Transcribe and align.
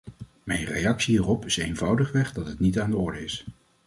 Mijn 0.43 0.65
reactie 0.65 1.15
hierop 1.17 1.45
is 1.45 1.57
eenvoudigweg 1.57 2.31
dat 2.33 2.45
het 2.47 2.59
niet 2.59 2.79
aan 2.79 2.89
de 2.89 2.97
orde 2.97 3.23
is. 3.23 3.45